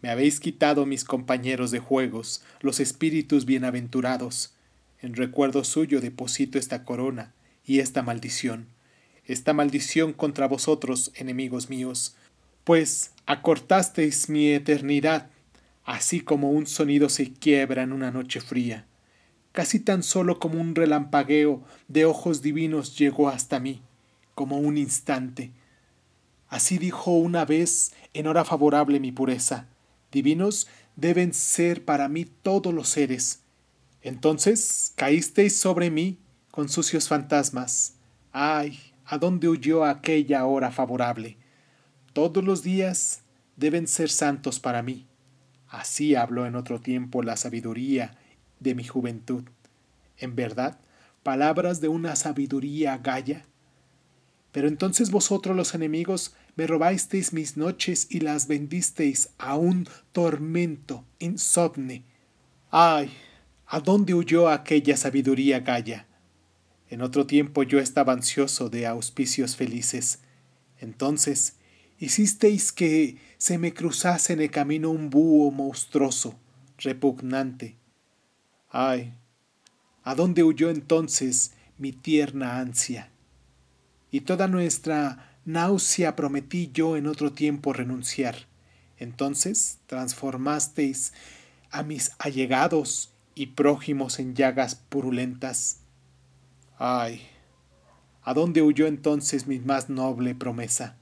Me 0.02 0.10
habéis 0.10 0.40
quitado 0.40 0.86
mis 0.86 1.04
compañeros 1.04 1.72
de 1.72 1.80
juegos, 1.80 2.44
los 2.62 2.80
espíritus 2.80 3.46
bienaventurados. 3.46 4.54
En 5.02 5.16
recuerdo 5.16 5.64
suyo 5.64 6.02
deposito 6.02 6.58
esta 6.58 6.84
corona 6.84 7.34
y 7.66 7.80
esta 7.80 8.02
maldición. 8.02 8.68
Esta 9.26 9.54
maldición 9.54 10.14
contra 10.14 10.48
vosotros, 10.48 11.12
enemigos 11.16 11.70
míos, 11.70 12.16
pues 12.64 13.12
acortasteis 13.26 14.30
mi 14.30 14.50
eternidad 14.50 15.30
así 15.84 16.22
como 16.22 16.52
un 16.52 16.68
sonido 16.68 17.10
se 17.10 17.34
quiebra 17.34 17.84
en 17.84 17.92
una 17.92 18.12
noche 18.12 18.42
fría. 18.42 18.86
Casi 19.52 19.80
tan 19.80 20.04
solo 20.04 20.40
como 20.40 20.62
un 20.62 20.76
relampagueo 20.76 21.62
de 21.88 22.06
ojos 22.06 22.42
divinos 22.42 22.98
llegó 22.98 23.30
hasta 23.30 23.60
mí, 23.60 23.82
como 24.34 24.58
un 24.58 24.78
instante. 24.78 25.52
Así 26.48 26.78
dijo 26.78 27.12
una 27.12 27.46
vez 27.46 27.94
en 28.14 28.28
hora 28.28 28.46
favorable 28.46 29.00
mi 29.00 29.12
pureza. 29.12 29.68
Divinos 30.12 30.68
deben 30.96 31.34
ser 31.34 31.86
para 31.86 32.08
mí 32.10 32.26
todos 32.26 32.74
los 32.74 32.90
seres. 32.90 33.42
Entonces 34.02 34.94
caísteis 34.96 35.56
sobre 35.56 35.90
mí 35.90 36.18
con 36.52 36.70
sucios 36.70 37.08
fantasmas. 37.08 37.96
Ay, 38.32 38.80
¿a 39.06 39.18
dónde 39.18 39.48
huyó 39.48 39.86
aquella 39.86 40.46
hora 40.46 40.72
favorable? 40.72 41.38
Todos 42.14 42.44
los 42.44 42.62
días 42.64 43.22
deben 43.56 43.88
ser 43.88 44.10
santos 44.10 44.60
para 44.60 44.82
mí. 44.82 45.08
Así 45.70 46.16
habló 46.16 46.46
en 46.46 46.56
otro 46.56 46.82
tiempo 46.82 47.24
la 47.24 47.38
sabiduría 47.38 48.18
de 48.60 48.76
mi 48.76 48.84
juventud. 48.84 49.44
En 50.18 50.36
verdad, 50.36 50.78
palabras 51.24 51.80
de 51.80 51.88
una 51.88 52.16
sabiduría 52.16 52.98
gaya. 52.98 53.46
Pero 54.52 54.68
entonces 54.68 55.12
vosotros 55.12 55.56
los 55.56 55.74
enemigos 55.74 56.36
me 56.56 56.68
robasteis 56.68 57.34
mis 57.34 57.58
noches 57.58 58.08
y 58.10 58.20
las 58.20 58.48
vendisteis 58.48 59.30
a 59.38 59.56
un 59.56 59.88
tormento 60.12 61.06
insomne. 61.20 62.04
¡Ay! 62.70 63.12
¿A 63.68 63.80
dónde 63.80 64.14
huyó 64.14 64.50
aquella 64.50 64.98
sabiduría 64.98 65.62
gaya? 65.62 66.08
En 66.90 67.02
otro 67.02 67.26
tiempo 67.26 67.64
yo 67.64 67.80
estaba 67.80 68.12
ansioso 68.12 68.70
de 68.70 68.86
auspicios 68.86 69.56
felices. 69.56 70.20
Entonces 70.80 71.56
hicisteis 71.98 72.72
que 72.72 73.18
se 73.38 73.58
me 73.58 73.74
cruzase 73.74 74.34
en 74.34 74.42
el 74.42 74.52
camino 74.52 74.90
un 74.90 75.10
búho 75.10 75.52
monstruoso, 75.52 76.36
repugnante. 76.78 77.78
Ay, 78.70 79.14
¿a 80.04 80.16
dónde 80.16 80.44
huyó 80.44 80.70
entonces 80.70 81.54
mi 81.78 81.94
tierna 81.94 82.60
ansia? 82.60 83.10
Y 84.12 84.22
toda 84.22 84.48
nuestra 84.50 85.31
náusea 85.46 86.16
prometí 86.16 86.72
yo 86.74 86.98
en 86.98 87.08
otro 87.08 87.32
tiempo 87.32 87.74
renunciar. 87.74 88.48
Entonces 88.98 89.80
transformasteis 89.88 91.14
a 91.72 91.84
mis 91.84 92.12
allegados 92.20 93.12
y 93.34 93.48
prójimos 93.48 94.20
en 94.20 94.36
llagas 94.36 94.76
purulentas. 94.76 95.80
Ay, 96.78 97.22
¿a 98.24 98.34
dónde 98.34 98.62
huyó 98.62 98.88
entonces 98.88 99.48
mi 99.48 99.60
más 99.60 99.90
noble 99.90 100.36
promesa? 100.36 100.98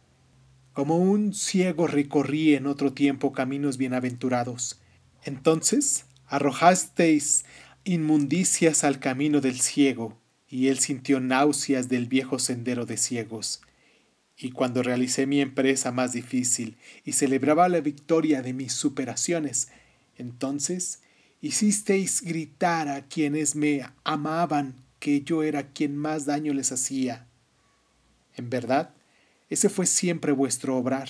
Como 0.73 0.97
un 0.97 1.34
ciego 1.34 1.88
recorrí 1.88 2.56
en 2.56 2.67
otro 2.67 2.93
tiempo 2.93 3.34
caminos 3.34 3.78
bienaventurados. 3.78 4.80
Entonces 5.23 6.06
arrojasteis 6.28 7.45
inmundicias 7.84 8.84
al 8.84 8.99
camino 8.99 9.41
del 9.41 9.60
ciego, 9.60 10.17
y 10.47 10.67
él 10.67 10.80
sintió 10.80 11.19
náuseas 11.19 11.89
del 11.89 12.08
viejo 12.08 12.39
sendero 12.39 12.86
de 12.86 12.97
ciegos. 12.97 13.62
Y 14.41 14.52
cuando 14.52 14.82
realicé 14.82 15.28
mi 15.28 15.41
empresa 15.41 15.91
más 15.91 16.13
difícil 16.13 16.78
y 17.04 17.12
celebraba 17.12 17.67
la 17.67 17.82
victoria 17.82 18.41
de 18.41 18.54
mis 18.54 18.71
superaciones, 18.71 19.67
entonces 20.17 21.02
hicisteis 21.41 22.21
gritar 22.21 22.88
a 22.88 23.06
quienes 23.06 23.56
me 23.56 23.84
amaban 24.06 24.75
que 24.99 25.21
yo 25.21 25.43
era 25.43 25.71
quien 25.73 25.97
más 25.97 26.25
daño 26.25 26.54
les 26.54 26.71
hacía. 26.71 27.28
En 28.36 28.49
verdad, 28.49 28.93
ese 29.49 29.67
fue 29.67 29.86
siempre 29.86 30.32
vuestro 30.32 30.78
obrar. 30.78 31.10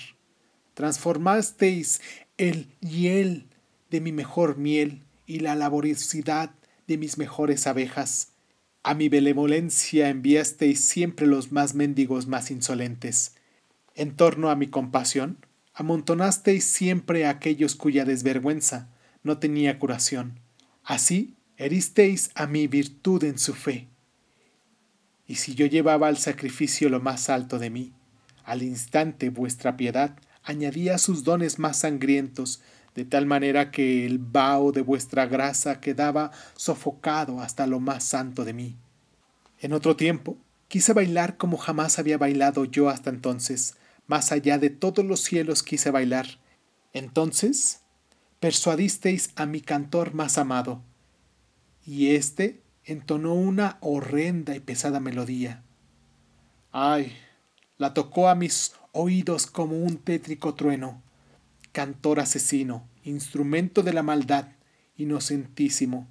Transformasteis 0.74 2.02
el 2.38 2.68
hiel 2.80 3.46
de 3.92 4.02
mi 4.02 4.12
mejor 4.12 4.58
miel 4.58 5.04
y 5.28 5.40
la 5.40 5.54
laboriosidad 5.54 6.56
de 6.88 6.98
mis 6.98 7.20
mejores 7.20 7.68
abejas. 7.68 8.30
A 8.82 8.94
mi 8.94 9.10
benevolencia 9.10 10.10
enviasteis 10.10 10.84
siempre 10.86 11.28
los 11.28 11.52
más 11.52 11.76
mendigos 11.76 12.28
más 12.28 12.50
insolentes. 12.50 13.36
En 13.94 14.16
torno 14.16 14.50
a 14.50 14.56
mi 14.56 14.68
compasión, 14.68 15.46
amontonasteis 15.74 16.64
siempre 16.64 17.26
a 17.26 17.32
aquellos 17.32 17.76
cuya 17.76 18.06
desvergüenza 18.06 18.90
no 19.24 19.38
tenía 19.38 19.80
curación. 19.80 20.40
Así 20.84 21.36
heristeis 21.58 22.32
a 22.36 22.48
mi 22.48 22.68
virtud 22.68 23.26
en 23.26 23.38
su 23.38 23.54
fe. 23.54 23.88
Y 25.28 25.36
si 25.36 25.56
yo 25.56 25.66
llevaba 25.66 26.08
al 26.08 26.18
sacrificio 26.18 26.90
lo 26.90 27.02
más 27.02 27.30
alto 27.30 27.60
de 27.60 27.70
mí, 27.70 27.92
al 28.46 28.64
instante 28.64 29.30
vuestra 29.30 29.76
piedad 29.76 30.16
añadía 30.42 30.98
sus 30.98 31.24
dones 31.26 31.60
más 31.60 31.80
sangrientos, 31.80 32.62
de 32.96 33.06
tal 33.06 33.26
manera 33.26 33.72
que 33.72 34.06
el 34.06 34.18
vaho 34.18 34.72
de 34.72 34.82
vuestra 34.82 35.26
grasa 35.26 35.80
quedaba 35.80 36.32
sofocado 36.56 37.42
hasta 37.42 37.68
lo 37.68 37.80
más 37.80 38.04
santo 38.04 38.46
de 38.46 38.54
mí. 38.54 38.76
En 39.60 39.74
otro 39.74 39.96
tiempo, 39.96 40.38
quise 40.68 40.94
bailar 40.94 41.38
como 41.38 41.58
jamás 41.58 42.00
había 42.00 42.18
bailado 42.18 42.66
yo 42.66 42.90
hasta 42.90 43.10
entonces, 43.10 43.76
más 44.08 44.32
allá 44.32 44.58
de 44.58 44.70
todos 44.70 45.06
los 45.06 45.22
cielos 45.22 45.64
quise 45.64 45.92
bailar. 45.92 46.40
Entonces, 46.94 47.82
persuadisteis 48.40 49.32
a 49.36 49.46
mi 49.46 49.62
cantor 49.62 50.14
más 50.14 50.38
amado, 50.38 50.82
y 51.86 52.16
éste 52.16 52.62
entonó 52.86 53.34
una 53.34 53.78
horrenda 53.82 54.56
y 54.56 54.60
pesada 54.60 55.00
melodía. 55.00 55.64
Ay, 56.72 57.14
la 57.78 57.94
tocó 57.94 58.30
a 58.30 58.36
mis 58.36 58.74
oídos 58.92 59.48
como 59.48 59.78
un 59.78 59.98
tétrico 59.98 60.54
trueno. 60.54 61.02
Cantor 61.72 62.20
asesino, 62.20 62.88
instrumento 63.04 63.84
de 63.84 63.94
la 63.94 64.04
maldad, 64.04 64.50
inocentísimo. 64.98 66.08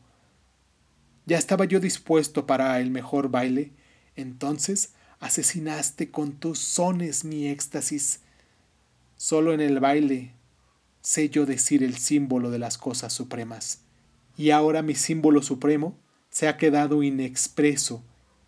Ya 1.27 1.37
estaba 1.37 1.65
yo 1.65 1.81
dispuesto 1.81 2.47
para 2.47 2.81
el 2.81 2.91
mejor 2.91 3.31
baile, 3.31 3.73
entonces 4.17 4.95
asesinaste 5.21 6.11
con 6.11 6.33
tus 6.33 6.59
sones 6.59 7.25
mi 7.25 7.49
éxtasis. 7.49 8.21
Solo 9.17 9.53
en 9.53 9.61
el 9.61 9.81
baile 9.81 10.33
sé 11.01 11.29
yo 11.29 11.47
decir 11.47 11.83
el 11.83 11.97
símbolo 11.97 12.51
de 12.51 12.59
las 12.59 12.79
cosas 12.79 13.13
supremas. 13.13 13.83
Y 14.37 14.51
ahora 14.51 14.83
mi 14.83 14.95
símbolo 14.95 15.43
supremo 15.43 15.99
se 16.31 16.49
ha 16.49 16.57
quedado 16.57 17.03
inexpreso 17.03 18.03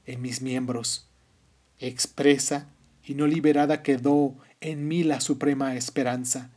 en 0.06 0.22
mis 0.22 0.42
miembros. 0.42 1.08
Expresa 1.78 2.68
y 3.04 3.14
no 3.14 3.26
liberada 3.26 3.82
quedó 3.82 4.36
en 4.60 4.86
mí 4.86 5.02
la 5.02 5.20
suprema 5.20 5.74
esperanza, 5.74 6.50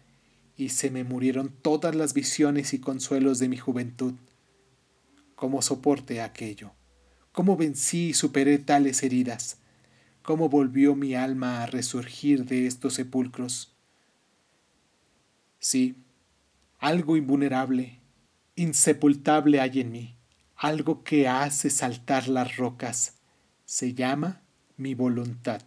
y 0.63 0.69
se 0.69 0.89
me 0.89 1.03
murieron 1.03 1.49
todas 1.49 1.93
las 1.93 2.13
visiones 2.13 2.73
y 2.73 2.79
consuelos 2.79 3.37
de 3.37 3.49
mi 3.49 3.57
juventud. 3.57 4.13
¿Cómo 5.35 5.61
soporté 5.61 6.21
aquello? 6.21 6.71
¿Cómo 7.33 7.57
vencí 7.57 8.09
y 8.09 8.13
superé 8.13 8.59
tales 8.59 9.03
heridas? 9.03 9.57
¿Cómo 10.21 10.47
volvió 10.47 10.95
mi 10.95 11.15
alma 11.15 11.61
a 11.61 11.65
resurgir 11.65 12.45
de 12.45 12.65
estos 12.65 12.93
sepulcros? 12.93 13.75
Sí, 15.59 15.97
algo 16.79 17.17
invulnerable, 17.17 17.99
insepultable 18.55 19.59
hay 19.59 19.81
en 19.81 19.91
mí, 19.91 20.15
algo 20.55 21.03
que 21.03 21.27
hace 21.27 21.69
saltar 21.69 22.29
las 22.29 22.55
rocas. 22.55 23.17
Se 23.65 23.93
llama 23.93 24.43
mi 24.77 24.93
voluntad. 24.93 25.61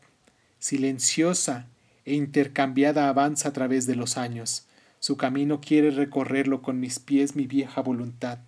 Silenciosa 0.58 1.68
e 2.06 2.14
intercambiada 2.14 3.10
avanza 3.10 3.50
a 3.50 3.52
través 3.52 3.84
de 3.84 3.94
los 3.94 4.16
años. 4.16 4.65
Su 5.06 5.16
camino 5.16 5.60
quiere 5.60 5.92
recorrerlo 5.92 6.62
con 6.62 6.80
mis 6.80 6.98
pies 6.98 7.36
mi 7.36 7.46
vieja 7.46 7.80
voluntad. 7.80 8.40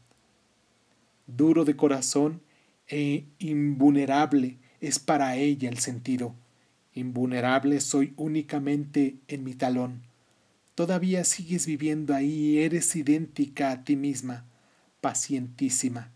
Duro 1.29 1.65
de 1.65 1.77
corazón 1.77 2.41
e 2.89 3.27
invulnerable 3.39 4.57
es 4.81 4.99
para 4.99 5.37
ella 5.37 5.69
el 5.69 5.79
sentido. 5.79 6.35
Invulnerable 6.95 7.79
soy 7.79 8.13
únicamente 8.17 9.19
en 9.29 9.45
mi 9.45 9.55
talón. 9.55 10.03
Todavía 10.75 11.23
sigues 11.23 11.65
viviendo 11.65 12.13
ahí, 12.13 12.59
eres 12.59 12.97
idéntica 12.97 13.71
a 13.71 13.85
ti 13.85 13.95
misma, 13.95 14.45
pacientísima. 15.01 16.11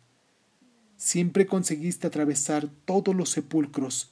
Siempre 0.97 1.47
conseguiste 1.47 2.09
atravesar 2.09 2.69
todos 2.85 3.15
los 3.15 3.31
sepulcros. 3.31 4.11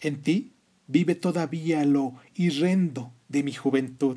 En 0.00 0.22
ti 0.22 0.52
vive 0.86 1.16
todavía 1.16 1.84
lo 1.84 2.14
irrendo 2.34 3.12
de 3.28 3.42
mi 3.42 3.52
juventud. 3.52 4.16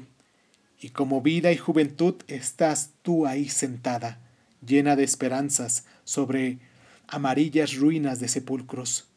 Y 0.80 0.89
como 0.89 1.22
vida 1.22 1.52
y 1.52 1.58
juventud 1.58 2.15
estás 2.28 2.92
tú 3.02 3.28
ahí 3.28 3.50
sentada, 3.50 4.20
llena 4.65 4.96
de 4.96 5.04
esperanzas, 5.04 5.86
sobre 6.06 6.60
amarillas 7.08 7.76
ruinas 7.76 8.20
de 8.20 8.28
sepulcros. 8.30 9.08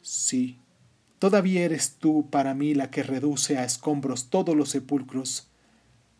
Sí, 0.00 0.58
todavía 1.18 1.64
eres 1.64 1.96
tú 1.98 2.30
para 2.30 2.54
mí 2.54 2.74
la 2.74 2.90
que 2.90 3.02
reduce 3.02 3.58
a 3.58 3.64
escombros 3.64 4.30
todos 4.30 4.56
los 4.56 4.70
sepulcros. 4.70 5.48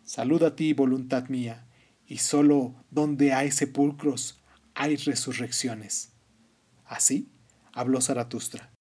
Salud 0.04 0.42
a 0.42 0.56
ti, 0.56 0.72
voluntad 0.72 1.28
mía, 1.28 1.66
y 2.06 2.18
sólo 2.18 2.74
donde 2.90 3.32
hay 3.32 3.50
sepulcros 3.50 4.42
hay 4.74 4.96
resurrecciones. 4.96 6.10
Así 6.84 7.28
habló 7.72 8.00
Zaratustra. 8.00 8.71